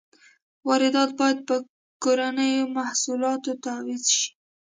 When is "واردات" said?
0.67-1.11